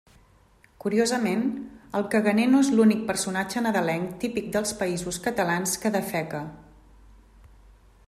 [0.85, 1.43] Curiosament,
[1.99, 6.45] el caganer no és l'únic personatge nadalenc típic dels Països Catalans que defeca.